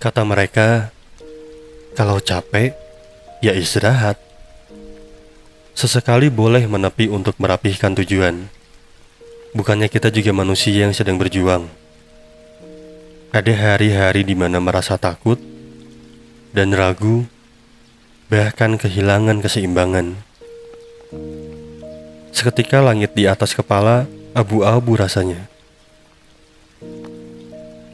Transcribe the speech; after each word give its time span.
Kata 0.00 0.24
mereka, 0.24 0.88
kalau 1.92 2.24
capek, 2.24 2.72
ya 3.44 3.52
istirahat. 3.52 4.16
Sesekali 5.76 6.32
boleh 6.32 6.64
menepi 6.64 7.12
untuk 7.12 7.36
merapihkan 7.36 7.92
tujuan. 8.00 8.48
Bukannya 9.52 9.92
kita 9.92 10.08
juga 10.08 10.32
manusia 10.32 10.88
yang 10.88 10.96
sedang 10.96 11.20
berjuang. 11.20 11.68
Ada 13.28 13.52
hari-hari 13.76 14.24
di 14.24 14.32
mana 14.32 14.56
merasa 14.56 14.96
takut 14.96 15.36
dan 16.56 16.72
ragu, 16.72 17.28
bahkan 18.32 18.80
kehilangan 18.80 19.44
keseimbangan. 19.44 20.16
Seketika 22.32 22.80
langit 22.80 23.12
di 23.12 23.28
atas 23.28 23.52
kepala 23.52 24.08
abu-abu 24.32 24.96
rasanya. 24.96 25.44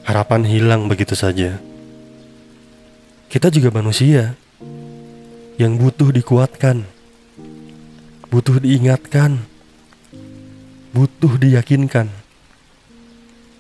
Harapan 0.07 0.47
hilang 0.47 0.87
begitu 0.87 1.19
saja. 1.19 1.59
Kita 3.37 3.53
juga 3.53 3.69
manusia 3.69 4.33
yang 5.61 5.77
butuh 5.77 6.09
dikuatkan, 6.09 6.89
butuh 8.33 8.57
diingatkan, 8.65 9.45
butuh 10.97 11.37
diyakinkan 11.37 12.09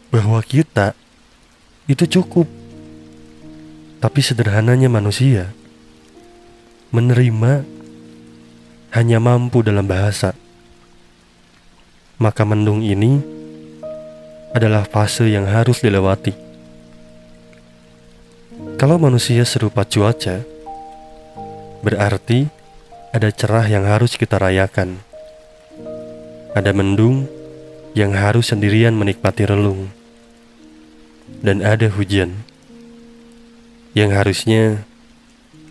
bahwa 0.08 0.40
kita 0.40 0.96
itu 1.92 2.08
cukup. 2.08 2.48
Tapi 4.00 4.20
sederhananya 4.24 4.88
manusia 4.88 5.52
menerima 6.88 7.68
hanya 8.96 9.18
mampu 9.20 9.60
dalam 9.60 9.84
bahasa. 9.84 10.32
Maka 12.16 12.48
mendung 12.48 12.80
ini 12.80 13.20
adalah 14.56 14.88
fase 14.88 15.28
yang 15.28 15.44
harus 15.44 15.84
dilewati. 15.84 16.45
Kalau 18.78 19.00
manusia 19.02 19.42
serupa 19.42 19.82
cuaca, 19.82 20.46
berarti 21.82 22.46
ada 23.10 23.32
cerah 23.34 23.66
yang 23.66 23.82
harus 23.82 24.14
kita 24.14 24.38
rayakan. 24.38 25.02
Ada 26.54 26.70
mendung 26.70 27.26
yang 27.96 28.12
harus 28.12 28.52
sendirian 28.52 28.92
menikmati 28.92 29.48
relung 29.48 29.88
dan 31.42 31.64
ada 31.64 31.88
hujan 31.90 32.44
yang 33.96 34.12
harusnya 34.12 34.84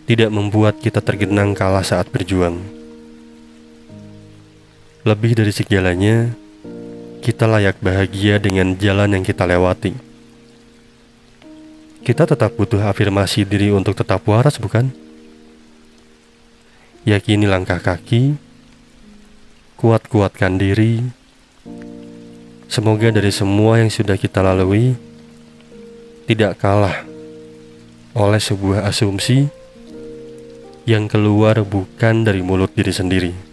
tidak 0.06 0.30
membuat 0.34 0.78
kita 0.82 0.98
tergenang 0.98 1.54
kalah 1.54 1.86
saat 1.86 2.10
berjuang. 2.10 2.58
Lebih 5.06 5.38
dari 5.38 5.54
segalanya, 5.54 6.34
kita 7.22 7.46
layak 7.46 7.78
bahagia 7.78 8.42
dengan 8.42 8.74
jalan 8.74 9.18
yang 9.18 9.24
kita 9.26 9.46
lewati. 9.46 10.05
Kita 12.06 12.22
tetap 12.22 12.54
butuh 12.54 12.86
afirmasi 12.86 13.42
diri 13.42 13.74
untuk 13.74 13.98
tetap 13.98 14.22
waras, 14.30 14.62
bukan? 14.62 14.94
Yakini 17.02 17.50
langkah 17.50 17.82
kaki, 17.82 18.38
kuat-kuatkan 19.74 20.54
diri. 20.54 21.02
Semoga 22.70 23.10
dari 23.10 23.34
semua 23.34 23.82
yang 23.82 23.90
sudah 23.90 24.14
kita 24.14 24.38
lalui, 24.38 24.94
tidak 26.30 26.62
kalah 26.62 27.02
oleh 28.14 28.38
sebuah 28.38 28.86
asumsi 28.86 29.50
yang 30.86 31.10
keluar 31.10 31.58
bukan 31.66 32.22
dari 32.22 32.38
mulut 32.38 32.70
diri 32.70 32.94
sendiri. 32.94 33.45